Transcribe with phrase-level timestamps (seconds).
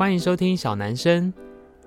[0.00, 1.30] 欢迎收听小男生，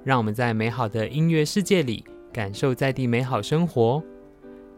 [0.04, 4.04] 让我们在美好的音乐世界里感受在地美好生活。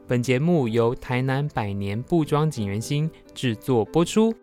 [0.08, 4.34] 本节目由台南百年布庄锦源兴制作播出。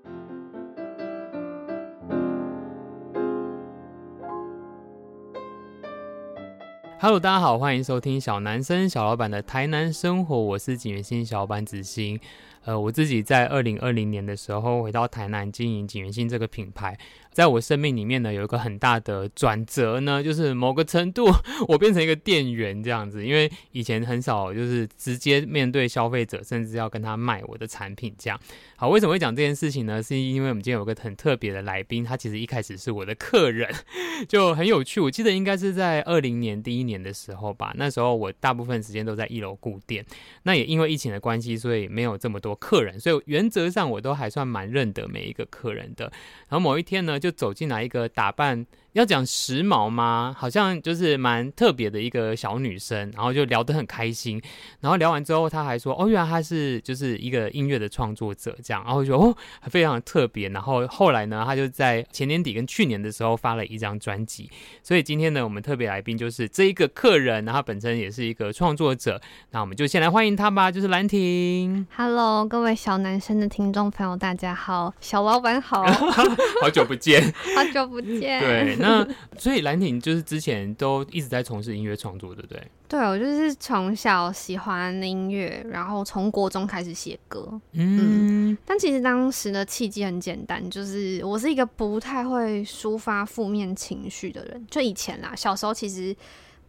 [7.00, 12.20] Hello，大家好，欢迎收听小男生小老板的台南生活，我是景元兴小老板子欣。
[12.64, 16.98] 呃，我自己在二零二零年的时候回到台南经营锦源兴这个品牌。
[17.32, 21.24] 在我生命里面呢，有一个很大的转折呢，就是某个程度
[21.66, 28.38] 我变成一个店员这样子，因为以前很少就是直接面对消费者，甚至要跟他卖我的产品这样。
[28.76, 30.02] 好，为什么会讲这件事情呢？
[30.02, 33.66] 是因为我们今天有个很特别的来宾，他其实一开始是我的客人，
[34.28, 35.00] 就很有趣。
[35.00, 40.04] 我记得应该是在二零年第一年的时候吧，那时候我大部分时间都在一楼顾店，
[40.42, 46.04] 那也因为疫情的关系，所以没有这么多客人，所以原则上我都还算蛮认得每一个客人的。
[46.48, 50.36] 然后某一天呢，就走进来一个打扮，要讲时髦吗？
[50.36, 54.38] 好像就是蛮特别的一个小女生，然后就聊得很开心。
[54.80, 59.34] 然后聊完之后，她还说：“哦，原来她是就是一个音乐的创作者，这样。”然后就说：“哦，
[59.70, 64.50] 非常特别。”然后后来呢，她就在前年底跟去年的时候发了一张专辑。
[64.82, 69.18] 所以今天呢，我们特别来宾就是这一个客人，然后本身也是一个创作者。
[69.52, 71.86] 那我们就先来欢迎她吧，就是兰婷。
[71.96, 75.82] Hello，各位小男生的听众朋友，大家好，小老板好，
[76.60, 78.38] 好久不见，好久不见。
[78.38, 78.81] 对。
[78.82, 79.06] 那
[79.38, 82.62] 所以兰亭就是之前都一直在从事音乐创作，对不对？
[82.88, 87.48] 对，我就是从小喜欢音乐，然后从国中开始写歌。
[87.72, 94.66] 嗯，嗯，但其实当时的契机很简单，就是我是一个不太会抒发负面情绪的人。
[94.70, 96.14] 就以前啦，小时候其实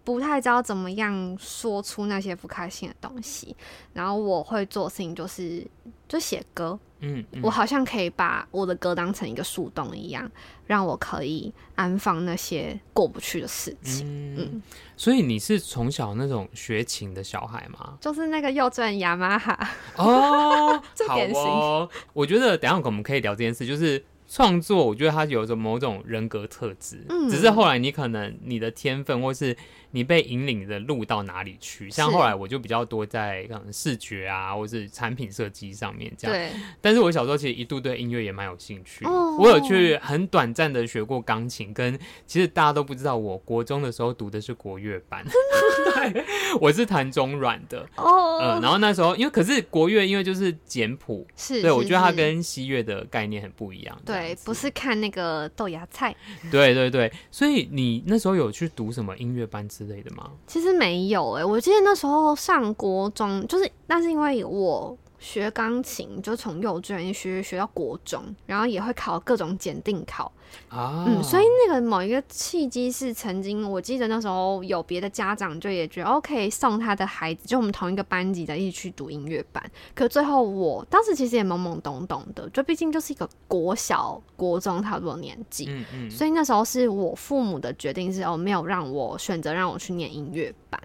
[0.03, 3.55] 不太知道怎么样说出那些不开心的东西，
[3.93, 5.65] 然后我会做事情就是
[6.07, 6.77] 就写歌。
[7.05, 10.29] 嗯，嗯，我好像可以把我的歌当成一个树洞一样，
[10.65, 14.07] 让我可以安放那些过不去的事情。
[14.07, 14.61] 嗯，嗯，
[14.95, 17.97] 所以你是从小那种学琴的小孩吗？
[17.99, 19.57] 就是那个幼稚园雅马哈
[19.97, 21.89] 哦， 好哦。
[22.13, 24.03] 我觉得等下我们可以聊这件事，就是。
[24.25, 29.55] 创作，我觉得它有着某种人格特质，嗯，只是后来你可能你的天分，或是
[29.93, 36.35] 你被引领的路到哪里去，像后来我就比较多在可能视觉啊，或是产品设计上面这样。
[36.35, 36.59] 对。
[36.81, 41.95] 但是我小时候其实一度对音乐也蛮有兴趣，哦，我有去很短暂的学过钢琴，跟
[42.25, 45.23] 其实大家都不知道，我国中的时候读的是国乐班，
[46.11, 46.25] 对，
[46.59, 54.13] 我是弹中阮的哦，嗯，然后那时候因为可是国乐因为就是简谱，是，对，我觉得它跟西乐的概念很不一样，对。
[54.13, 56.15] 对，不是看那个豆芽菜。
[56.49, 60.31] 对对对，所以你那时候有去读什么音乐班之类的吗？
[60.47, 64.97] 其实没有哎、我记得那时候上国中，就是，那是因为我。
[65.23, 70.29] 学钢琴就从幼稚园学学到国中，然后也会考各种检定考
[70.67, 79.63] 啊，嗯，所以那个某一个契机是曾经我记得那时候有别的家长就也觉得 OK 送他的孩子，就我们同一个班级的一起去读音乐班，
[79.95, 90.81] 可最后我当时其实也懵懵懂懂的，就毕竟就是一个国小国中差不多年纪，嗯嗯，所以那时候是我父母的决定是哦，没有让我选择让我去念音乐班。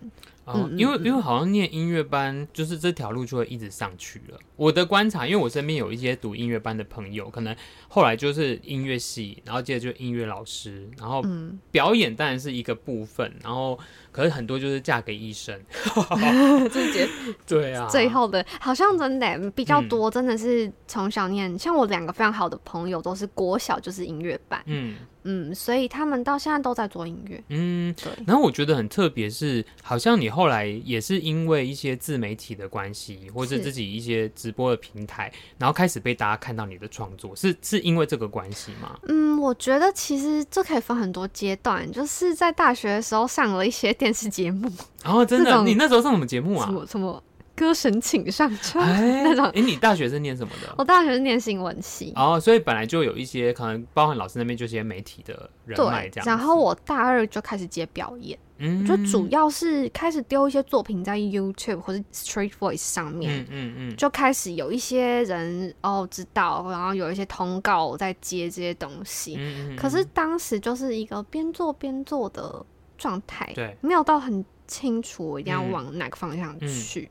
[0.54, 4.38] 嗯，因为因为好像念音乐班，就是这条路就会一直上去了。
[4.56, 7.54] 我的观察，因为我身边有一些读音乐班的朋友，可能
[7.88, 11.24] 后来就是音乐系，然后接着就音乐老师，然后
[11.70, 13.78] 表演当然是一个部分，然后
[14.10, 15.58] 可是很多就是嫁给医生，
[16.72, 17.08] 这些
[17.46, 24.96] 对啊，最后的好像真的比较多，真的是从小念，像我两个非常好的朋友都是国小就是音乐班，嗯。
[25.24, 27.42] 嗯，所以他们到现在都在做音乐。
[27.48, 28.12] 嗯，对。
[28.26, 38.98] 然后我觉得很特别，是好像你后来也是因为一些自媒体的关系，或者自己一些直播的平台，然后开始被大家看到你的创作，是是因为这个关系吗？
[39.08, 44.70] 嗯，我觉得其实这可以分很多阶段，就是在大学的时候上了一些电视节目。
[45.04, 45.62] 哦，真的？
[45.64, 46.66] 你那时候上什么节目啊？
[46.66, 47.22] 什么什么？
[47.58, 48.78] 歌神请上车
[49.24, 49.44] 那种。
[49.46, 50.74] 哎，你大学是念什么的？
[50.78, 52.12] 我大学是念新闻系。
[52.14, 56.26] 哦，所以本来就有一些可能，包含老师那边就一些媒体的人脉这样。
[56.26, 69.34] 然后我大二就开始接表演，嗯，就主要是开始丢一些作品在 YouTube 或者 Street Voice 上面，嗯嗯嗯，就开始有一些人哦知道，然后有一些通告在接这些东西。
[69.38, 69.76] 嗯嗯。
[69.76, 72.64] 可是当时就是一个边做边做的
[72.96, 77.08] 状态，对，没有到很清楚我一定要往哪个方向去。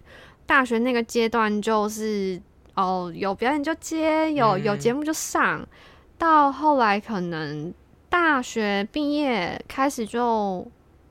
[0.47, 2.41] 大学那个阶段就是
[2.73, 5.67] 哦，有表演就接，有有节目就上，嗯。
[6.17, 7.71] 到后来可能
[8.09, 10.65] 大学毕业开始就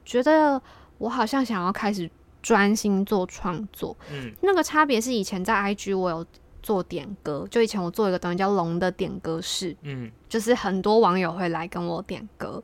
[0.05, 0.61] 觉得
[0.99, 2.11] 我好像想要开始
[2.43, 3.97] 专心做创作。
[4.11, 6.27] 嗯，那个差别是以前在 IG 我有
[6.63, 9.77] 做点歌，就以前我做一个东西叫龙的点歌室。
[9.83, 12.61] 嗯，就是很多网友会来跟我点歌。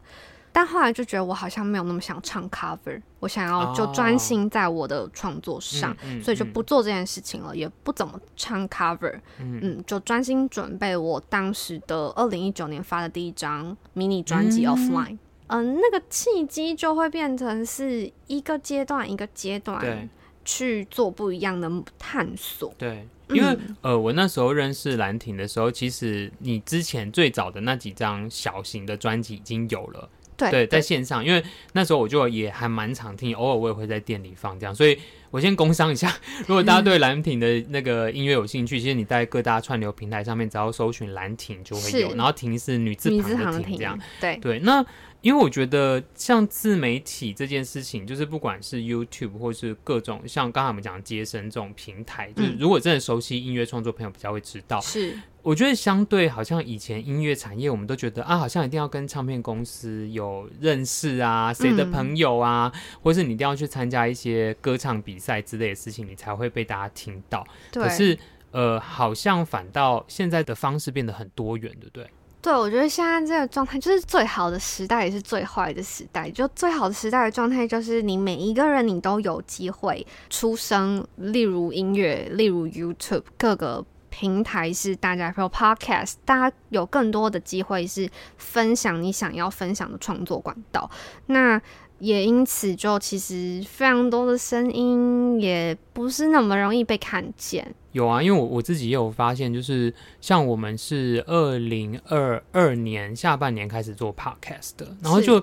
[0.52, 15.16] 但后来就觉得我好像没有那么想唱 cover，我想要就专心在我的创作上，哦、所以就不做这件事情了，嗯、也不怎么唱 cover，嗯，嗯，就专心准备我当时的二零一九年发的第一张迷你专辑 Offline。
[15.46, 20.08] 嗯，那个契机就会变成是一个阶段一个阶段
[20.44, 22.74] 去做不一样的探索。
[22.76, 30.08] 对，因为、嗯、呃，我那时候认识兰亭的时候，其实你之前最早的那几张小型的专辑已经有了。
[30.50, 31.42] 对，对，在线上，因为
[31.72, 34.98] 那时候我就也还蛮常听，偶尔我也会在店里放这样，所以
[35.30, 36.14] 我先工商一下。
[36.46, 43.98] 如果大家对兰亭的那个音乐有兴趣，其实你在各大串流平台上面只要搜寻兰亭就会有，然后亭是女字旁的亭这样。
[44.20, 44.84] 对对，那。
[45.22, 54.80] 因为我觉得像自媒体这件事情，就是不管是 YouTube 或是各种像刚才我们讲的街声这种平台，就是如果真的熟悉音乐创作朋友比较会知道。
[54.80, 62.72] 是，我觉得相对好像以前音乐产业，我们都觉得啊，好像一定要跟唱片公司有认识啊，谁的朋友啊，
[63.02, 67.44] 或是你一定要去参加一些歌唱比赛之类的事情，你才会被大家听到。
[67.72, 68.16] 可是
[68.52, 72.08] 呃，好像反倒现在的方式变得很多元，对不对？
[72.40, 76.28] 对，我觉得现在这个状态就是最好的时代，也是最坏的时代。
[76.30, 90.88] 就最好的时代的状态，就是你每一个人你都有机会出声，例如音乐，例如 YouTube，各个平台是大家，比如 Podcast，大家有更多的机会是分享你想要分享的创作管道。
[91.26, 91.60] 那
[91.98, 97.74] 也因此，就其实非常多的声音也不是那么容易被看见。
[97.92, 105.42] 有啊，因为我我自己也有发现，就是像我们是二零二二年下半年开始做 podcast 的，然后就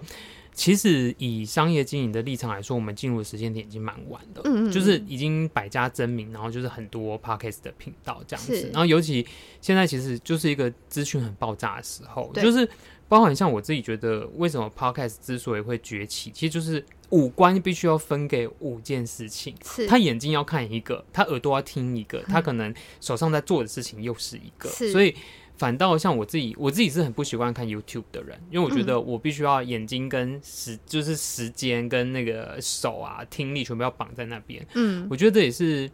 [0.59, 9.25] 其实以商业经营的立场来说，我们进入的时间点已经蛮晚的，嗯，就是已经百家争鸣，然后就是很多 podcast 的频道这样子，然后尤其
[9.61, 12.67] 现在其实就是一个资讯很爆炸的时候，就是。
[13.09, 19.55] 包含像我自己觉得，为什么 Podcast 之所以会崛起，其实就是五官必须要分给五件事情。
[19.65, 22.71] 是，他眼睛要看一个，他耳朵要听一个，他可能
[23.01, 24.69] 手上在做的事情又是一个。
[24.69, 25.15] 所以
[25.59, 34.65] 反倒像我自己，我自己是很不习惯看 YouTube 的人，因为我觉得我必须要眼睛跟时，就是时间跟那个手啊，听力全部要绑在那边。
[34.73, 35.87] 嗯，我觉得这也是。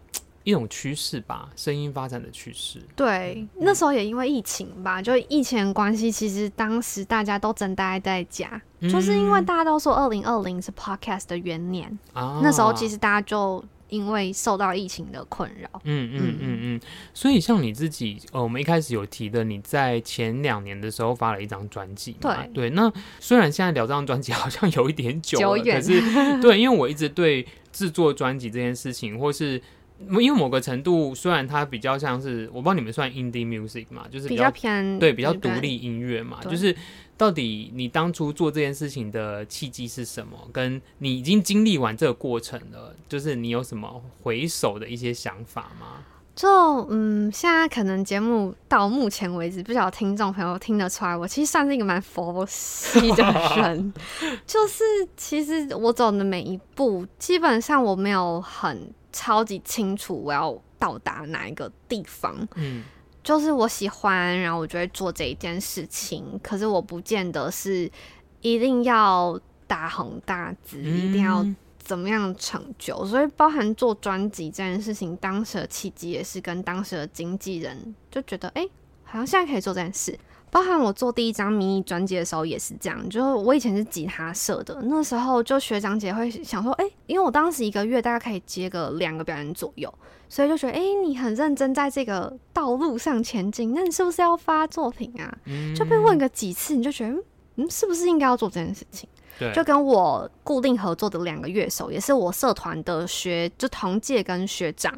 [0.45, 2.79] 一种趋势吧，声音发展的趋势。
[2.95, 13.65] 对，那时候也因为疫情吧，就疫情关系，其实当时大家都真待在家，嗯，就是因为大家都说二零二零是 Podcast 的元年，啊，那时候其实大家就
[13.95, 16.59] 因为受到疫情的困扰，嗯嗯嗯。
[16.61, 16.81] 嗯，
[17.13, 22.31] 所以像你自己，呃，我们一开始有提的，你在前两年的时候发了一张专辑，对。
[22.53, 22.69] 对。
[22.71, 29.61] 那虽然现在聊这张专辑好像有一点久了，可是对，因为我一直对制作专辑这件事情，或是
[30.09, 36.75] 因为某个程度，虽然它比较像是，我不知道你们算 indie music 嘛，就是比较偏对比较独立音乐嘛，就是
[37.17, 40.37] 到底你当初做这件事情的契机是什么？
[40.51, 46.03] 跟你已经经历完这个过程了，就是你有什么回首的一些想法吗？
[46.35, 46.49] 就
[46.89, 53.23] 嗯，现在可能节目到目前为止，不晓得听众朋友听得出来，我其实算是一个蛮佛系的
[53.57, 53.93] 人，
[54.45, 54.83] 就是
[55.15, 58.93] 其实我走的每一步，基本上我没有很。
[59.17, 62.83] 超级清楚我要到达哪一个地方，嗯，
[63.25, 66.39] 就是我喜欢，然后我就会做这一件事情。
[66.43, 67.91] 可是我不见得是
[68.41, 71.43] 一定要大红大紫，嗯，一定要
[71.79, 73.03] 怎么样成就。
[73.05, 78.69] 所以包含做专辑这件事情，当时的契机也是跟当时的经纪人就觉得，哎，欸，
[79.03, 80.17] 好像现在可以做这件事。
[80.51, 89.93] 包含我做第一张迷你专辑的时候也是这样，就是我以前是吉他社的，那时候就学长姐会想说，哎、欸，因为我当时一个月大概可以接个两个表演左右，
[90.29, 95.37] 所以就觉得，哎、欸，你很认真在这个道路上前进，那你是不是要发作品啊？
[95.75, 97.21] 就被问个几次，你就觉得，
[97.55, 99.09] 嗯，是不是应该要做这件事情？
[99.37, 104.93] 对，就跟我固定合作的两个乐手，也是我社团的学，就同届跟学长，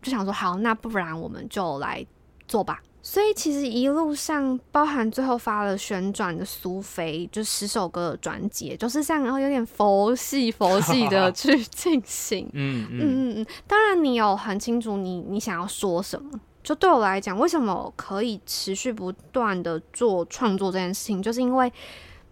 [0.00, 2.06] 就想说，好，那不然我们就来
[2.46, 2.80] 做吧。
[3.04, 12.48] 所以其实一路上，包含最后发了旋转的苏菲，就十首歌的专辑，就是这样，然后有点佛系佛系的去进行。
[12.52, 13.46] 嗯嗯嗯嗯。
[13.66, 16.30] 当然，你有很清楚你你想要说什么。
[16.62, 21.72] 就对我来讲，为什么可以持续不断的做创作这件事情，就是因为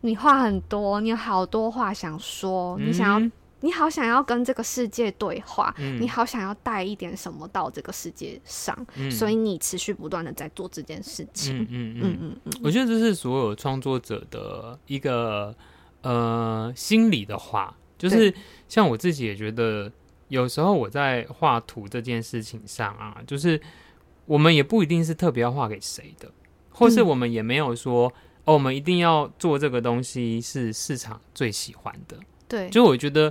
[0.03, 3.31] 你话很多，你有好多话想说，你想要。
[3.61, 11.63] 你好，想要跟这个世界对话，嗯、你好，想要带一点什么到这个世界上，嗯、所以你持续不断的在做这件事情。
[11.63, 12.19] 嗯嗯嗯。
[12.21, 15.55] 嗯嗯，我觉得这是所有创作者的一个
[16.03, 18.33] 呃心里的话，就是
[18.69, 19.91] 像我自己也觉得，
[20.29, 23.61] 有时候我在画图这件事情上啊，就是
[24.27, 26.31] 我们也不一定是特别要画给谁的，
[26.71, 28.13] 或是我们也没有说。
[28.47, 32.17] 哦，我们一定要做这个东西是市场最喜欢的。
[32.49, 33.31] 对，就我觉得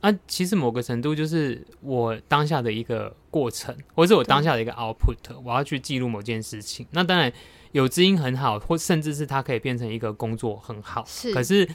[0.00, 6.86] 啊，其实某个程度就是我当下的一个过程，或者是我当下的一个 output，我要去记录某件事情。
[6.90, 7.32] 那当然
[7.72, 11.04] 有知音很好，或甚至是它可以变成一个工作很好。
[11.06, 11.68] 是，可是。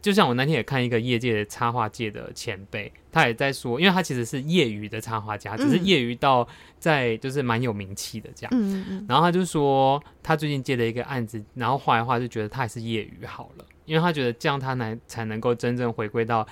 [0.00, 6.46] 就像我那天也看一个业界的插画界的前辈，他也在说，因为他其实是业余的插画家，只是业余到
[6.78, 8.50] 在就是蛮有名气的这样。
[8.54, 9.06] 嗯嗯。
[9.08, 16.46] 然后他就说，他最近接了一个案子，然后画一画就觉得他还是业余好了，因为他觉得这样他才才能够真正回归到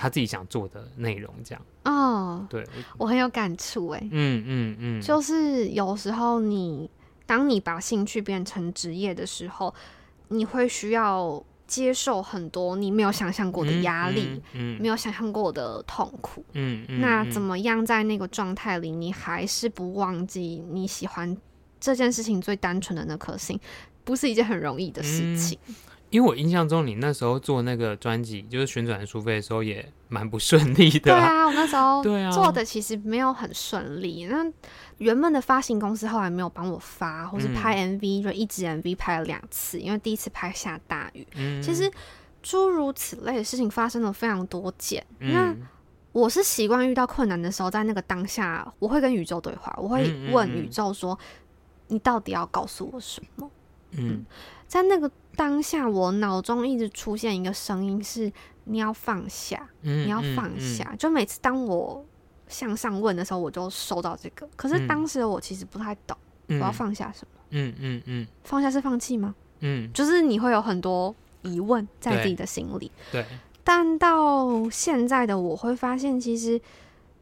[0.00, 1.62] 他自己想做的内容这样。
[1.84, 2.66] 哦，对，
[2.96, 4.00] 我很有感触哎。
[4.10, 5.00] 嗯嗯嗯。
[5.02, 6.90] 就是有时候你
[7.26, 9.74] 当你把兴趣变成职业的时候，
[10.28, 11.44] 你会需要。
[11.70, 21.36] 接受很多你没有想象过的压力，嗯，嗯，没有想象过的痛苦，嗯，嗯，那怎么样在那个状态里，你还是不忘记你喜欢
[21.78, 23.56] 这件事情最单纯的那颗心，
[24.02, 25.56] 不是一件很容易的事情。
[26.10, 30.98] 嗯因为我印象中，你那时候做那个专辑，就是旋转苏菲的时候，也蛮不顺利的。
[30.98, 32.02] 对啊，我那时候
[32.34, 34.26] 做的其实没有很顺利。
[34.26, 34.52] 啊、那
[34.98, 41.24] 原本的发行公司后来没有帮我发，或是拍 MV，就一支 MV 拍了两次，因为第一次拍下大雨。
[41.36, 41.88] 嗯、其实
[42.42, 45.06] 诸如此类的事情发生了非常多件。
[45.20, 45.54] 嗯、那
[46.10, 53.48] 我是习惯遇到困难的时候，在那个当下，我会跟宇宙对话，我会问宇宙说：“嗯嗯嗯你到底要告诉我什么？”
[53.96, 54.26] 嗯。
[54.70, 58.32] 嗯在那个当下，我脑中一直出现一个声音：是
[58.64, 60.84] 你要放下，嗯、你要放下。
[60.90, 62.06] 嗯嗯、就每次当我
[62.46, 64.48] 向上问的时候，我就收到这个。
[64.54, 67.40] 可是当时的我其实不太懂，嗯、我要放下什么？
[67.50, 69.34] 嗯嗯嗯，放下是放弃吗？
[69.58, 71.12] 嗯，就是你会有很多
[71.42, 72.92] 疑问在自己的心里。
[73.10, 73.22] 对。
[73.22, 73.26] 对
[73.62, 76.60] 但到现在的我会发现，其实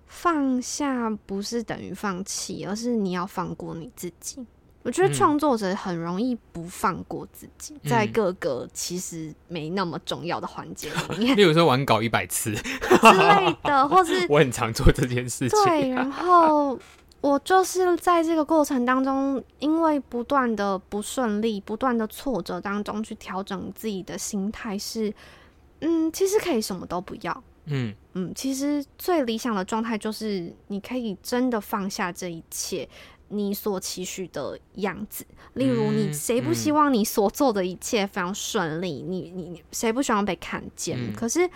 [0.06, 4.46] 放下不是等于放弃，而是你要放过你自己。
[4.88, 15.62] 我觉得创作者很容易不放过自己，嗯、在各个其实没那么重要的环节里面， 例如说玩稿一百次之类的，或是 我很常做这件事情。
[15.62, 16.78] 对，然后
[17.20, 25.12] 我就是在这个过程当中，因为不断的不顺利、不断的挫折当中，去调整自己的心态，是
[25.82, 32.88] 嗯，其实可以什么都不要，嗯嗯，其实最理想的状态就是你可以真的放下这一切。
[33.30, 39.02] 你所期许的样子，例如你谁不希望你所做的一切非常顺利？
[39.02, 40.98] 嗯、你你谁不希望被看见？
[40.98, 41.48] 嗯、可是，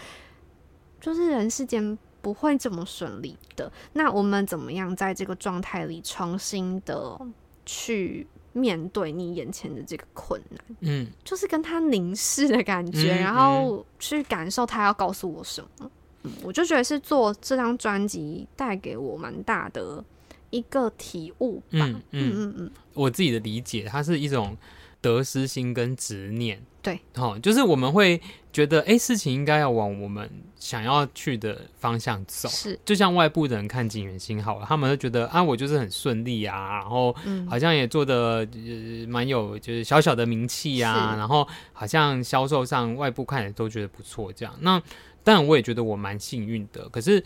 [1.00, 3.73] 就是人世间不会这么顺利的。
[3.95, 7.19] 那我们怎么样在这个状态里重新的
[7.64, 10.76] 去面对你眼前的这个困难？
[10.81, 15.91] 嗯，就是跟他凝视的感觉，嗯、然后去感受他要告诉我什么。
[16.25, 20.05] 嗯，我就觉得是做这张专辑带给我蛮大的。
[20.52, 21.64] 一个体悟吧。
[21.73, 24.56] 嗯嗯嗯嗯，我自己的理解，它是一种
[25.00, 26.62] 得失心跟执念。
[26.80, 28.21] 对，好，就是我们会
[28.52, 32.49] 觉得，哎，事情应该要往我们想要去的方向走。
[32.49, 37.14] 是，就像外部的人看景元星好了，他们都觉得啊，我就是很顺利啊，然后
[37.49, 44.52] 好像也做的呃蛮有，就是小小的名气啊，然后好像销售上外部看也都觉得不错，这样。
[44.61, 44.82] 那
[45.23, 47.23] 当然，我也觉得我蛮幸运的，可是。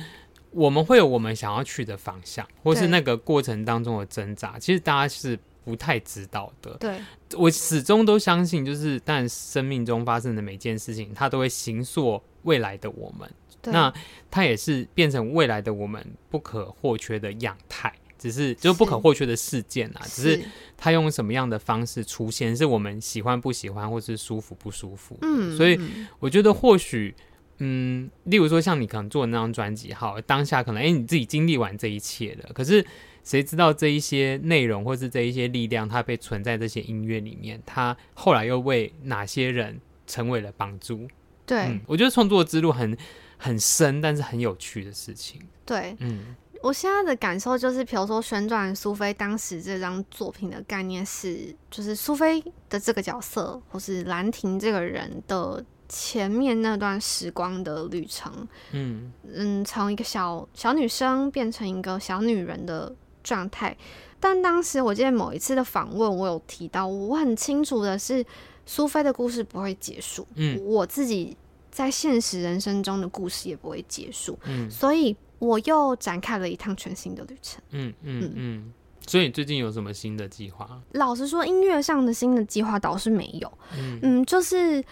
[0.56, 6.74] 我们会有我们想要去的方向，或是那个过程当中的挣扎，其实大家是不太知道的。
[6.78, 6.98] 对，
[7.36, 13.30] 我始终都相信，就是但生命中发生的每件事情，它都会形塑未来的我们。
[13.64, 13.92] 那
[14.30, 20.00] 它也是变成未来的我们不可或缺的样态，只是就不可或缺的事件啊。
[20.04, 25.18] 是只是它用什么样的方式出现，是我们喜欢不喜欢，或是舒服不舒服。
[25.20, 25.78] 嗯，所以
[26.18, 27.14] 我觉得或许。
[27.58, 32.84] 嗯，例如说像你可能做的那张专辑，好，当下可能哎、欸、你自己经历完这一切了，可是
[33.24, 41.08] 谁知道这一些内容或是这一些力量，它被存在这些音乐里面，它后来又为哪些人成为了帮助？
[41.46, 42.96] 对、嗯，我觉得创作之路很
[43.38, 45.40] 很深，但是很有趣的事情。
[45.64, 55.64] 对，嗯，我现在的感受就是，比如说旋转苏菲当时这张作品的概念是，就是苏菲的这个角色，或是兰亭这个人的。
[55.88, 63.76] 前面那段时光的旅程，嗯嗯，从一个小小女生变成一个小女人的状态。
[64.18, 68.24] 但当时我记得某一次的访问，我有提到，我很清楚的是，
[68.64, 71.36] 苏菲的故事不会结束，嗯，我自己
[71.70, 78.32] 在现实人生中的故事也不会结束，嗯，所以我又展开了一趟全新的旅程，嗯嗯嗯。
[78.34, 78.72] 嗯，
[79.06, 80.80] 所以你最近有什么新的计划？
[80.92, 84.82] 老实说，音乐上的新的计划倒是没有，嗯，嗯，就是。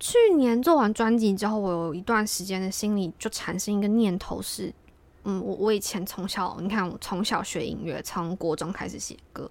[0.00, 4.72] 去年做完专辑之后，我有一段时间的心里就产生一个念头是，
[5.24, 9.48] 嗯，我我以前从小，你看我从小学音乐，从国中开始写歌，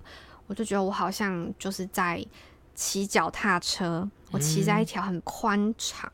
[0.48, 2.25] 我就觉得我好像就是在
[2.74, 6.12] 骑脚踏车，我骑在一条很宽敞，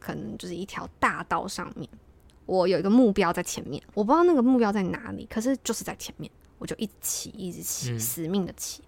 [0.00, 1.86] 可能就是一条大道上面。
[2.46, 8.82] 我有一个目标在前面，我不知道那个目标在哪里，可是就是在前面，我就一直骑，一直骑，死命的骑。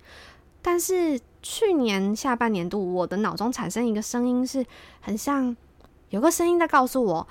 [0.67, 0.69] 嗯。
[0.69, 4.67] 但是去年下半年度，我的脑中产生一个声音，是
[5.01, 5.57] 很像
[6.11, 7.27] 有个声音在告诉我，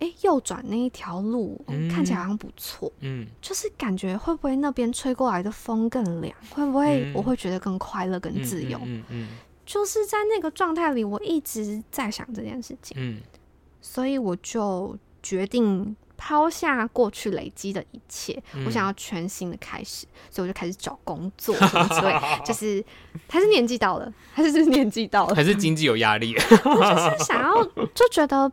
[0.00, 8.78] 哎，右转那一条路，嗯，看起来好像不错，嗯，就是感觉会不会那边吹过来的风更凉，会不会我会觉得更快乐、更自由？
[8.82, 9.28] 嗯，嗯，嗯，
[9.64, 13.20] 就是在那个状态里，我一直在想这件事情，嗯，
[13.80, 14.98] 所以我就。
[15.22, 22.14] 决定抛下过去累积的一切，嗯，我想要全新的开始，所以我就开始找工作什么之类。
[22.44, 22.84] 就是
[23.28, 26.34] 还是年纪到了，还是就是年纪到了，还是经济有压力？
[26.64, 28.50] 我就是想要，就觉得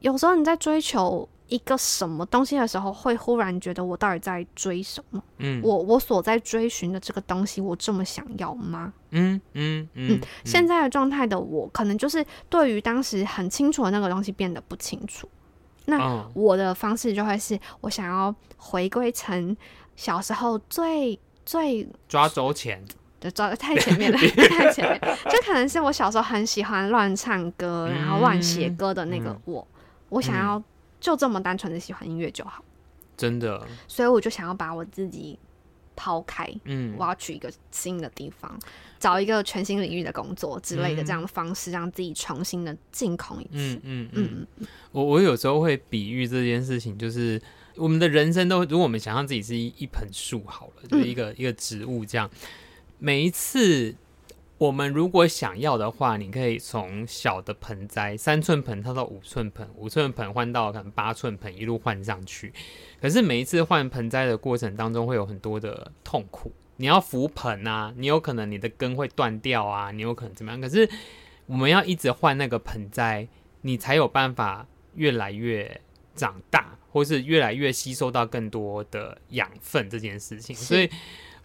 [0.00, 5.22] 有时候你在追求一个什么东西的时候，会忽然觉得我到底在追什么？
[5.38, 8.92] 嗯，我我所在追寻的这个东西，我这么想要吗？
[9.10, 10.20] 嗯嗯嗯，嗯。
[10.44, 15.28] 现在的状态的我，可能就是对于当时很清楚的那个东西变得不清楚。
[15.86, 19.56] 那我的方式就会是我想要回归成
[19.96, 22.84] 小时候最最抓周前，
[23.20, 24.18] 就抓的太前面了，
[24.50, 25.00] 太前面，
[25.30, 30.62] 就可能是我小时候很喜欢乱唱歌，然后乱写歌的那个我，嗯、我想要
[31.00, 32.62] 就这么单纯的喜欢音乐就好，
[33.16, 35.38] 真的，所以我就想要把我自己
[35.96, 38.56] 抛开，嗯，我要去一个新的地方。
[38.98, 43.50] 找一个全新领域的工作之类的这样的方式，让自己重新的进空一次。
[43.52, 44.66] 嗯嗯嗯，嗯。
[44.90, 47.40] 我我有时候会比喻这件事情，就是
[47.76, 52.28] 我们的人生都，如果我们想象自己是一一盆树好了，就是一个、嗯、一个植物这样。
[52.98, 53.94] 每一次
[54.58, 62.52] 我们如果想要的话，你可以从小的盆栽三寸盆套到五寸盆，五寸盆换到可能八寸盆，一路换上去。
[63.00, 66.50] 可是每一次换盆栽的过程当中，会有很多的痛苦。
[66.78, 70.60] 你要扶盆啊，你有可能你的根会断掉啊，你有可能怎么样？
[70.60, 70.88] 可是
[71.44, 73.28] 我们要一直换那个盆栽，
[73.60, 75.80] 你才有办法越来越
[76.14, 80.56] 长大，或是越来越吸收到更多的养分这件事情。
[80.56, 80.88] 所以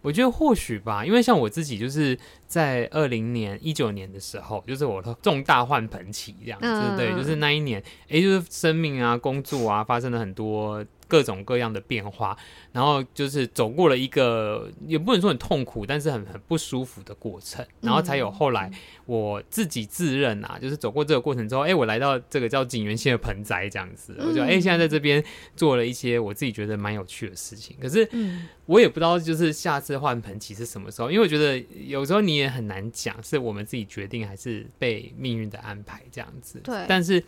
[0.01, 2.17] 我觉得或许吧，因为像我自己就是
[2.51, 10.85] 在二零年、一九年的时候，就是我的重大换盆期这样子，嗯、对，就是那一年，哎，就是生命啊、工作啊，发生了很多。
[11.07, 12.37] 各种各样的变化，
[12.71, 18.71] 然后就是走过了一个也不能说很痛苦，但是很很不舒服的过程，然后才有后来
[19.05, 25.21] 我自己自认啊，就是走过这个过程之后，哎，我来到这个叫景源县的盆栽这样子，我就哎，现在在这边
[25.53, 27.75] 做了一些我自己觉得蛮有趣的事情。
[27.81, 28.09] 可是
[28.67, 36.59] 我也不知道，就是下次换盆期是什么时候，因为我觉得有时候你也很难讲，是我们自己决定还是被命运的安排这样子。
[36.63, 37.23] 对，但是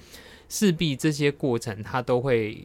[0.49, 2.57] 势必这些过程它都会。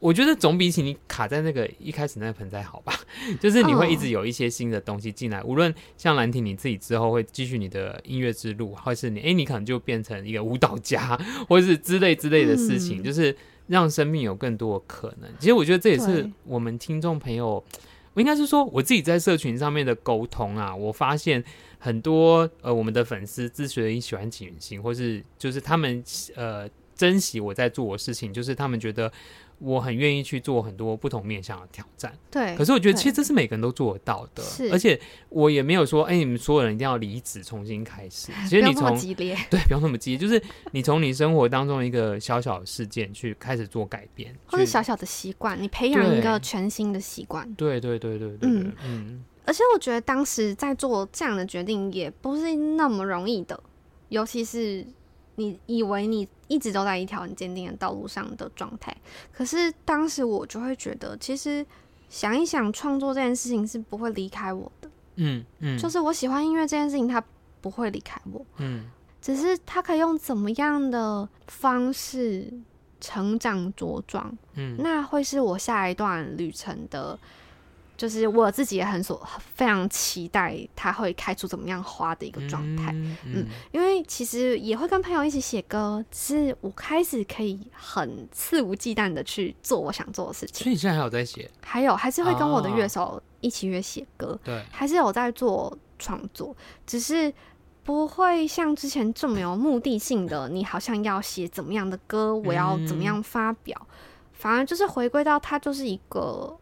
[0.00, 2.92] 我觉得总比起你卡在那个一开始那个盆栽好吧，
[3.40, 5.42] 就是你会一直有一些新的东西进来。
[5.42, 11.18] 无论像兰亭你自己之后会继续你的音乐之路，或是你哎，你可能就变成一个舞蹈家，
[11.48, 13.34] 或是之类之类的事情，就是
[13.68, 15.30] 让生命有更多的可能。
[15.38, 17.64] 其实我觉得这也是我们听众朋友，
[18.12, 21.42] 我应该是说我自己在社群上面的沟通啊，我发现
[21.84, 26.02] 很多呃我们的粉丝之所以喜欢锦源兴，或是就是他们
[26.34, 29.12] 呃珍惜我在做的事情，就是他们觉得。
[29.60, 32.56] 我很愿意去做很多不同面向的挑战，对。
[32.56, 34.42] 可是我觉得其实这是每个人都做得到的，
[34.72, 38.32] 而且我也没有说，哎、欸，你们所有人一定要离职重新开始。
[38.48, 38.90] 其实你从
[39.48, 40.42] 对，不用那么激烈，就是
[40.72, 47.50] 你从你生活当中一个小小的事件去开始做改变，或者小小的习惯，你培养一个全新的习惯。
[47.54, 49.24] 对对对对对，对，嗯嗯。
[49.44, 53.58] 而且我觉得当时在做这样的决定也不是那么容易的，
[54.08, 54.86] 尤其是。
[55.36, 58.96] 你以为你一直都在一条很坚定的道路上的状态，
[59.32, 61.66] 可是当时我就会觉得，其实
[62.08, 64.88] 想一想，创作这件事情是不会离开我的。
[65.16, 67.20] 嗯嗯，就是我喜欢音乐这件事情，它
[67.60, 68.46] 不会离开我。
[68.58, 68.84] 嗯，
[69.20, 72.48] 只是它可以用怎么样的方式
[73.00, 74.38] 成长茁壮。
[74.54, 77.18] 嗯，那会是我下一段旅程的。
[77.96, 90.64] 就是我自己也很所非常期待它会开出怎么样花的一个状态，嗯，嗯，因为其实也会跟朋友一起写歌，只是我开始可以很肆无忌惮的去做我想做的事情。
[90.64, 91.48] 所以你现在还有在写？
[91.62, 97.32] 还有，还是会跟我的乐手一起约写歌，对，还是有在做创作，只是
[97.84, 103.86] 不会像之前这么有目的性的，你好像要写怎么样的歌，我要怎么样发表，
[104.32, 106.58] 反而就是回归到它就是一个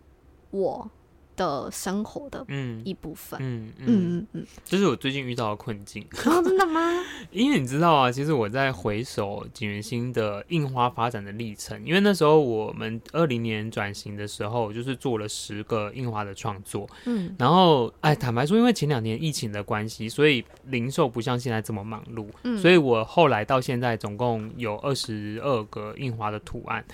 [0.50, 0.90] 我。
[1.36, 2.44] 的生活的
[2.84, 3.86] 一部分，嗯嗯。
[3.86, 6.06] 嗯嗯，这是我最近遇到的困境。
[6.26, 6.80] 哦，真的吗？
[7.30, 26.84] 因为你知道啊，其实我在回首锦源兴的印花发展的历程，因为那时候我们二零年转型的时候，就是做了十个印花的创作，嗯，然后哎，坦白说，因为前两年疫情的关系，所以零售不像现在这么忙碌，嗯，所以我后来到现在总共有二十二个印花的图案，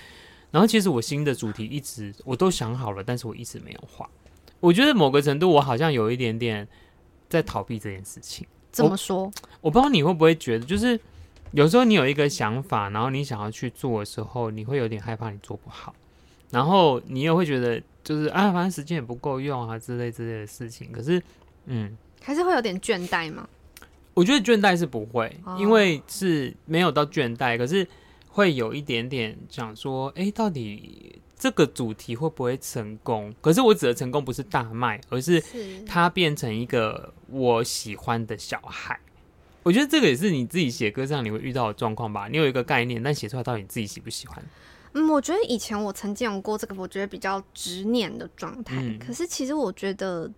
[0.51, 4.09] 然后其实我新的主题一直我都想好了，但是我一直没有画。
[4.59, 6.67] 我觉得某个程度，我好像有一点点
[7.29, 8.45] 在逃避这件事情。
[8.71, 9.23] 怎么说？
[9.23, 10.99] 我，我不知道你会不会觉得，就是
[11.51, 15.95] 有时候你有一个想法，然后你想要去做的时候，你会有点害怕你做不好，
[16.51, 20.91] 然后你也会觉得就是啊，反正时间也不够用啊之类之类的事情。
[20.91, 21.21] 可是，
[21.65, 23.47] 嗯，还是会有点倦怠吗？
[24.13, 27.87] 我觉得倦怠是不会，因为是没有到倦怠，可是
[28.27, 31.21] 会有一点点想说，哎，到底。
[31.39, 33.33] 这个主题会不会成功？
[33.39, 35.41] 可是我指的成功不是大卖，而是
[35.87, 38.99] 它变成一个我喜欢的小孩。
[39.63, 42.27] 我觉得这个也是你自己写歌上你会遇到的状况吧？
[42.27, 44.43] 你有一个概念，但写出来到底你自己喜不喜欢？
[44.93, 48.75] 嗯，我觉得以前我曾经有过这个，我觉得比较执念的状态。
[48.77, 50.29] 嗯，可是其实我觉得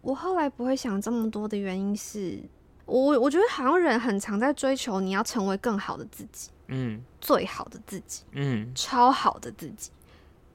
[0.00, 2.40] 我后来不会想这么多的原因是，
[2.84, 9.90] 我我觉得好像人很常在追求你要成为更好的自己，嗯，最好的自己，嗯，超好的自己。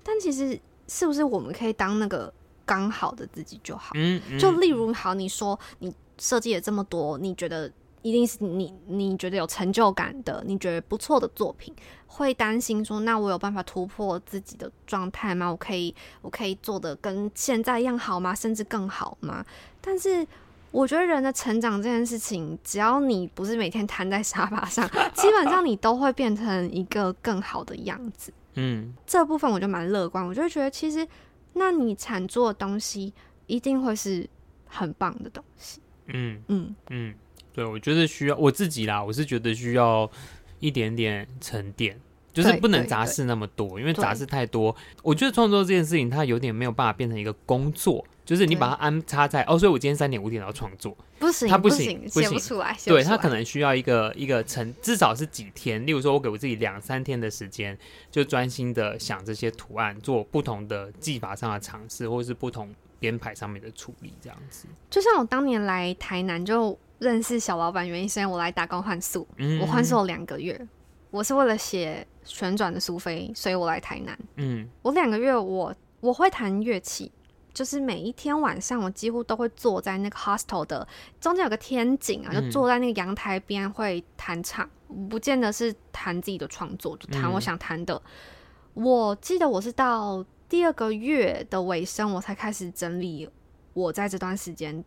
[0.04, 2.34] 但其实是不是我们可以当那个
[2.66, 3.92] 刚好的自己就好？
[3.96, 11.74] 嗯，嗯，就例如好，你说你设计了这么多，你觉得一定是你你觉得有成就感的，你觉得不错的作品，
[12.08, 15.50] 会担心说，那我有办法突破自己的状态吗？
[15.50, 18.34] 我可以我可以做的跟现在一样好吗？
[18.34, 19.46] 甚至更好吗？
[19.80, 20.26] 但是
[20.72, 28.32] 我觉得人的成长这件事情，只要你不是每天瘫在沙发上， 基本上你都会变成一个更好的样子。
[28.56, 31.08] 嗯，这部分我就蛮乐观，我就会觉得其实，
[31.54, 33.14] 那你产出的东西
[33.48, 34.30] 一定会是
[34.66, 35.82] 很棒的东西。
[36.08, 36.42] 嗯。
[36.48, 36.76] 嗯。
[36.90, 37.16] 嗯，
[37.54, 40.10] 对，我觉得需要我自己啦，我是觉得需要
[40.60, 42.00] 一点点沉淀，
[42.34, 48.06] 就是不能杂事那么多，因为杂事太多，我觉得创作这件事情它有点没有办法变成一个工作。
[48.24, 52.78] 就是你把它安插在哦，所以我今天三点五点要创作，不行，他不行，写不出来。
[52.86, 55.86] 对，他可能需要一个一个成，至少是几天。
[55.86, 57.78] 例如说，我给我自己两三天的时间，
[58.10, 64.66] 就专心的想这些图案，做不同的技法上的尝试，或者是不同编排上面的处理，这样子。
[64.90, 70.58] 就像我当年来台南就认识小老板，原因是因为我来打工换宿，嗯、我换宿了两个月，
[71.12, 74.18] 我是为了写旋转的苏菲，所以我来台南。
[74.38, 77.12] 嗯，我两个月我我会弹乐器。
[77.54, 80.88] 就是每一天晚上，我几乎都会坐在那个 hostel 的
[81.20, 88.02] 中间有个天井啊，就坐在那个阳台边会弹唱，嗯、不见得是弹自己的创作，就弹我想弹的。
[88.76, 93.30] 嗯、我记得我是到第二个月的尾声，我才开始整理
[93.74, 94.82] 我在这段时间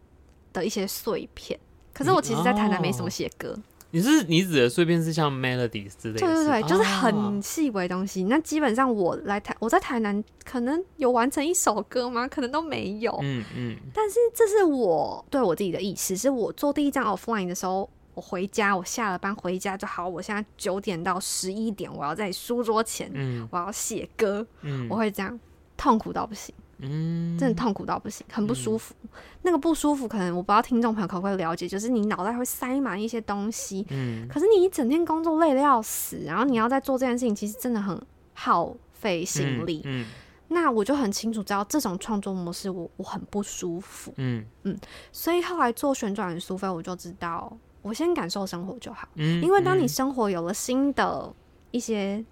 [0.51, 1.61] 的一些碎片。
[1.93, 3.55] 可是我其实，在台南没什么写歌。
[3.95, 6.27] 你是你指的碎片是像 melodies 之类的？
[6.27, 8.25] 对对对，就是很细微的东西。
[8.25, 12.27] 哦、那基本上我来台，我在台南可能有完成一首歌吗？
[12.27, 13.17] 可能都没有。
[13.23, 13.77] 嗯嗯。
[13.77, 20.09] 嗯，但是这是我对我自己的意思，是我做第一张 offline 的时候，我回家，我下了班回家就好。
[20.09, 25.39] 我现在九点到十一点，我要在书桌前，嗯、我要写歌，嗯、我会这样
[25.77, 26.53] 痛苦到不行。
[26.79, 28.95] 嗯，真的痛苦到不行，很不舒服。
[29.03, 29.09] 嗯、
[29.43, 33.87] 那个不舒服，可能我不知道听众朋友可不可以了解，就是你脑袋会塞满一些东西。
[33.91, 38.01] 嗯，可是你一整天工作累得要死，然后你要再做这件事情，其实真的很
[38.35, 39.83] 耗费心力。
[39.85, 40.07] 嗯，嗯，
[40.49, 44.13] 那我就很清楚知道这种创作模式我，我我很不舒服。
[44.17, 44.79] 嗯嗯，
[45.13, 49.09] 所以后来做旋转苏菲，我就知道我先感受生活就好。
[49.15, 51.33] 嗯，因为当你生活有了新的
[51.71, 52.25] 一些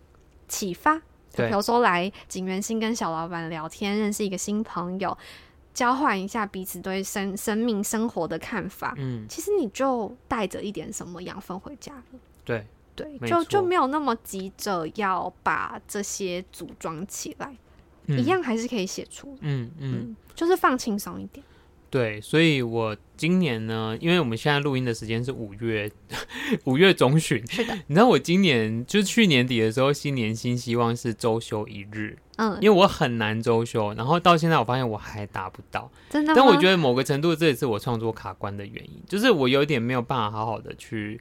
[0.49, 1.01] 启发。
[1.33, 5.17] 就比如说来锦源兴跟小老板聊天，认识一个新朋友，
[5.73, 8.95] 交换一下彼此对生生命生活的看法。
[8.99, 12.21] 嗯，其实你就带着一点什么养分回家了。
[12.45, 17.57] 对对，就就没有那么急着要把这些组装起来，
[18.07, 19.37] 嗯、一样还是可以写出。
[19.41, 21.45] 嗯嗯，嗯，就是放轻松一点。
[21.93, 25.93] 对，所以我今年呢，因为我们现在录音的时间是五月
[26.65, 27.75] 五月中旬，是的。
[27.87, 36.33] 你知道我今年就是去年底的时候，新年新希望是周休一日，嗯，因为我很难周休，然后到现在我发现我还达不到，真的。
[36.35, 41.21] 但我觉得某个程度这也是我创作卡关的原因，就是我有点没有办法好好的去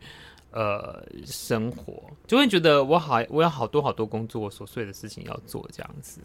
[0.51, 6.21] 呃生活，就会觉得我好我有好多好多工作琐碎的事情要做这样子。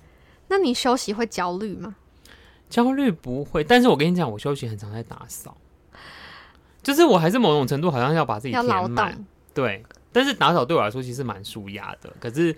[0.46, 1.96] 那你休息会焦虑吗？
[2.68, 5.56] 焦虑不会，但是我跟你讲，我休息很常在打扫，
[6.82, 9.24] 就是我还是某种程度好像要把自己填满，
[9.54, 9.84] 对。
[10.12, 12.56] 但是打扫对我来说其实蛮舒压的，可是，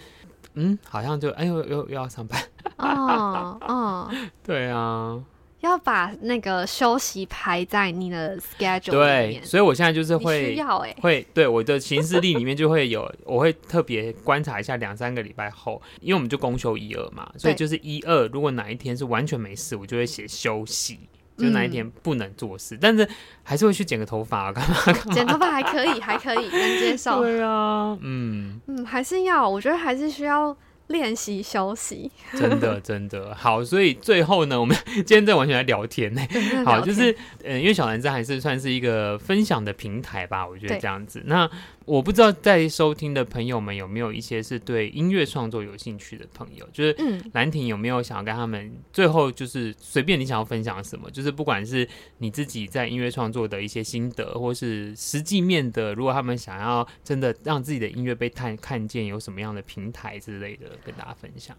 [0.54, 2.40] 嗯，好像就哎呦又又要上班，
[2.76, 4.10] 哦哦，
[4.44, 5.20] 对啊。
[5.60, 9.40] 要把那个休息排在你的 schedule 里面。
[9.40, 21.00] 对，所以我现在就是会需要哎、欸，会对我的行事历里面就会有， 我会特别观察一下两三个礼拜后，因为我们就公休一二嘛，所以就是一二，如果哪一天是完全没事，我就会写休息，
[21.36, 23.08] 就哪一天不能做事，嗯、但是
[23.42, 25.12] 还是会去剪个头发啊，干嘛干嘛？
[25.12, 27.20] 剪头发还可以，还可以能接受。
[27.24, 30.56] 对啊，嗯嗯，还是要，我觉得还是需要。
[30.88, 33.34] 练习休息，真的真的。
[33.34, 36.12] 好，所以最后呢，我们今天在完全来聊天。
[36.14, 36.20] 呢。
[36.64, 41.22] 好，就是嗯，因为小男生还是算是一个分享的平台吧，我觉得这样子。
[41.26, 41.48] 那
[41.84, 46.94] 我不知道在收听的朋友们有没有一些是对音乐创作有兴趣的朋友，就是
[47.32, 61.56] 兰婷有没有想要跟他们最后就是随便你想要分享什么，就是不管是你自己在音乐创作的一些心得，或是实际面的，如果他们想要真的让自己的音乐被看看见，有什么样的平台之类的，跟大家分享。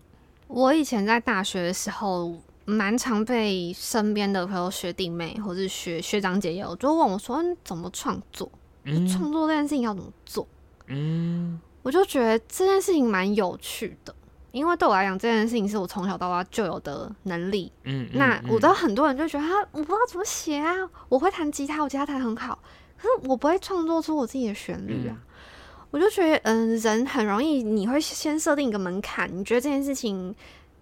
[0.47, 8.49] 我以前在大学的时候，蛮常被身边的朋友学弟妹或是学学长姐有就问我说：“你怎么创作？”
[9.07, 10.47] 创作这件事情要怎么做？
[10.87, 14.15] 嗯，我就觉得这件事情蛮有趣的，
[14.51, 17.71] 因为对我来讲，这件事情是我从小到大就有的能力。
[17.83, 20.73] 嗯，那我知道很多人就觉得他我不知道怎么写啊，
[21.09, 22.57] 我会弹吉他，我吉他弹很好，
[22.97, 25.15] 可是我不会创作出我自己的旋律啊。
[25.89, 30.35] 嗯，我就觉得，嗯，人很容易你会先设定一个门槛，你觉得这件事情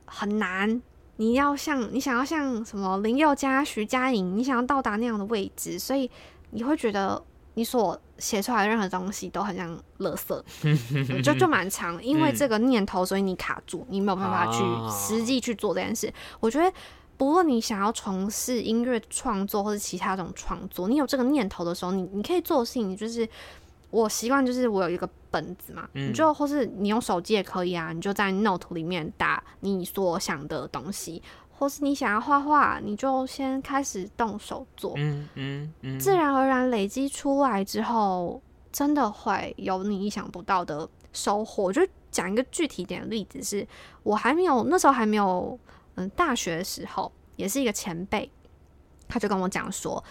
[0.06, 0.82] 很难，
[1.18, 6.10] 你要像你想要像什么林宥嘉、徐佳莹，你想要到达那样的位置，所以
[6.52, 7.24] 你会觉得。
[7.58, 10.40] 你所写出来的任何东西都很像垃圾，
[11.24, 12.00] 就就蛮长。
[12.04, 16.14] 因为这个念头，所以你卡住，你没有办法去实际去做这件事。
[16.40, 16.72] 我觉得，
[17.18, 23.28] 不论你想要从事音乐创作或者其他种创作，你有这个念头的时候，你你可以做的事情就是，
[23.90, 31.22] 我习惯就是我有一个本子嘛，你就或是你用手机也可以啊，你就在 Note 里面打你所想的东西。
[31.60, 38.40] 或是你想要画画，你就先开始动手做，嗯嗯嗯，自然而然累积出来之后，
[38.72, 41.64] 真的会有你意想不到的收获。
[41.64, 43.68] 我就讲一个具体点的例子是，是
[44.04, 45.60] 我还没有那时候还没有
[45.96, 48.32] 嗯大学的时候，也是一个前辈，
[49.08, 50.04] 他就跟我讲说，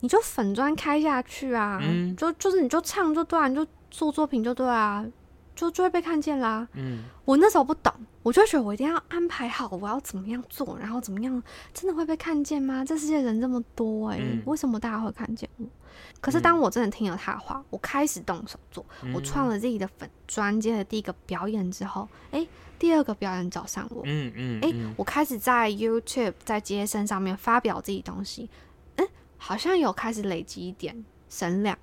[0.00, 5.06] 你就粉砖开下去啊，嗯、就就是你就唱就对啊，你就做作品就对啊。
[5.52, 6.66] 就就会被看见啦。
[6.72, 11.42] 嗯，我那时候不懂，我就觉得我一定要安排好我要怎么样做，然后怎么样，
[11.74, 12.82] 真的会被看见吗？
[12.82, 15.66] 这世界人这么多，欸，哎，嗯，为什么大家会看见我？
[16.18, 28.48] 可是当我真的听了他的话，我开始动手做，嗯，我创了自己的粉专，接了第一个表演之后，哎，欸，第二个表演找上我，嗯嗯，哎，欸，我开始在 YouTube 在街声上面发表自己东西，嗯，
[29.40, 31.76] 好像有开始累积一点声量。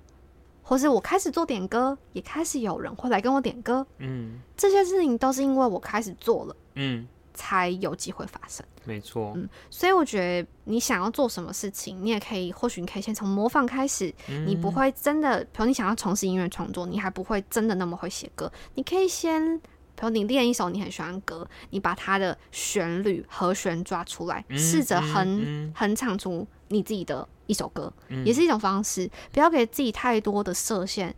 [0.62, 8.62] 或是我开始做点歌，也开始有人会来跟我点歌，嗯，这些事情都是因为我开始做了，嗯，才有机会发生。
[8.84, 27.26] 没错，嗯，所以我觉得你想要做什么事情，你也可以，或许你可以先从模仿开始，嗯，你不会真的，比如你想要从事音乐创作，你还不会真的那么会写歌，你可以先，比如你练一首你很喜欢的歌，你把它的旋律和弦抓出来，试着哼哼唱出你自己的。
[27.48, 27.92] 一首歌，
[28.24, 31.12] 也是一种方式，不要给自己太多的设限，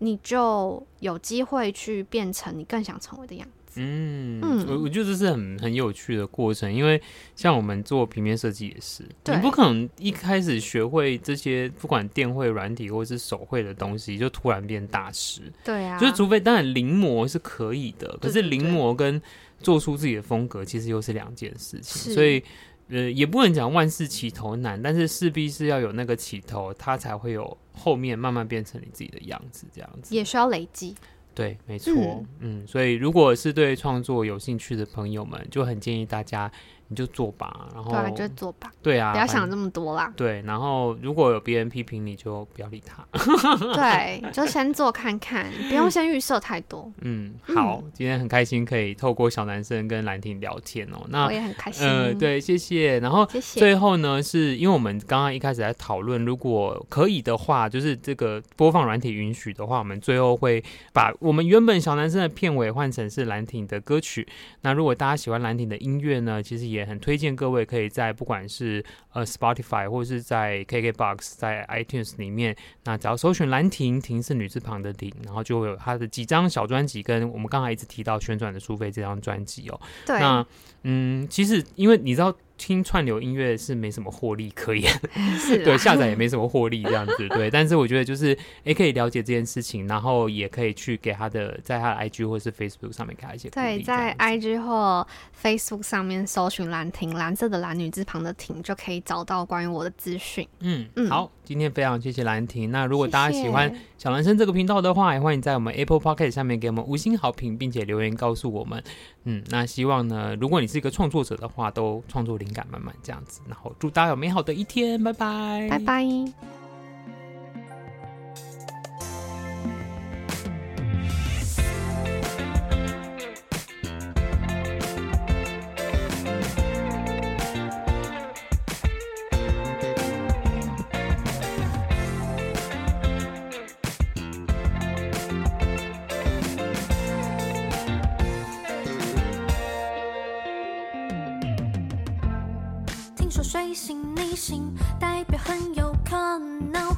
[0.00, 3.80] 你就有机会去变成你更想成为的样子。
[3.80, 7.00] 嗯，我我觉得这是很很有趣的过程，因为
[7.36, 15.40] 像我们做平面设计也是，你不可能一开始学会这些不管电绘、软体或是手绘的东西，就突然变大师。
[15.64, 19.22] 对啊，就是除非当然临摹是可以的，可是临摹跟
[19.60, 22.42] 做出自己的风格其实又是两件事情，所以。
[22.90, 30.94] 呃，也不能讲万事起头难，但是势必是要有那个起头，它才会有后面慢慢变成你自己的样子，这样子也需要累积。
[31.34, 36.50] 对，没错，嗯，嗯，所以如果是对创作有兴趣的朋友们，就很建议大家。
[36.90, 38.72] 你就做吧，然后对啊，就做吧。
[38.82, 40.12] 对啊，不要想这么多啦。
[40.16, 43.06] 对，然后如果有别人批评你，就不要理他。
[43.74, 46.92] 对，就先做看看， 不用先预设太多。
[47.00, 51.06] 嗯，好，今天很开心可以透过小男生跟兰婷聊天哦。
[51.08, 51.86] 那我也很开心。
[51.86, 52.98] 呃，对，谢谢。
[53.00, 53.26] 然后。
[53.40, 64.26] 最后呢，是因为我们刚刚一开始在讨论，如果可以的话，就是这个播放软体允许的话，我们最后会把我们原本小男生的片尾换成是兰婷的歌曲。
[64.62, 79.80] 那如果大家喜欢兰婷的音乐呢，其实也也很推荐各位可以在不管是呃 Spotify 或者是在 KKBox 在 iTunes 里面，那只要搜寻兰亭，亭是女字旁的亭，然后就会有他的几张小专辑，跟我们刚才一直提到旋转的苏菲这张专辑哦。
[80.06, 80.18] 对。
[80.18, 80.44] 那
[80.82, 82.34] 嗯，其实因为你知道。
[82.60, 84.92] 听串流音乐是没什么获利可言，
[85.40, 87.50] 是对，下载也没什么获利这样子，对。
[87.50, 93.48] 但是我觉得就是，哎，可以了解这件事情，然后也可以去给他的，在他的 IG 或是 Facebook 上面给他一些。
[93.48, 95.06] 对，在 IG 或
[95.42, 100.46] Facebook 上面搜寻兰亭，蓝色的蓝女字旁的亭，就可以找到关于我的资讯。
[100.60, 102.70] 嗯嗯，好，今天非常谢谢兰亭。
[102.70, 108.80] 那如果大家喜欢小男生这个频道的话，也欢迎在我们 Apple Podcast 下面给我们五星好评，并且留言告诉我们。
[109.24, 113.40] 嗯，那希望呢，如果你是一个创作者的话，都创作灵感满满这样子。
[113.48, 116.59] 然后祝大家有美好的一天，拜拜，拜拜。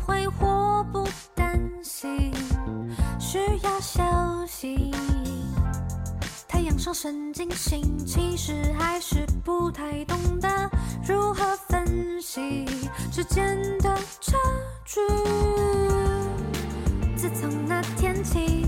[0.07, 2.33] 会祸不单行，
[3.19, 4.03] 需要小
[4.47, 4.93] 心。
[6.49, 10.71] 太阳上升金星，其实还是不太懂得
[11.07, 12.65] 如何分析
[13.11, 14.37] 之间的差
[14.85, 15.01] 距。
[17.17, 18.67] 自从那天起，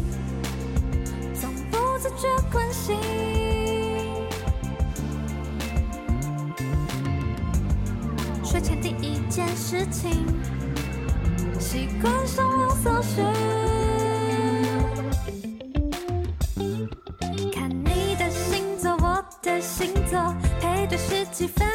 [1.34, 2.96] 总不自觉关心。
[8.44, 10.24] 睡前第一件事情，
[11.74, 13.24] 习惯上网搜寻，
[17.50, 21.73] 看你的星座，我的星座，配对十几分？